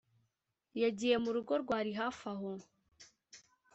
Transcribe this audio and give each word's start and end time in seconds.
yagiye 0.83 1.15
mu 1.23 1.29
rugo 1.35 1.53
rwari 1.63 1.91
hafi 1.99 2.23
aho 2.33 2.49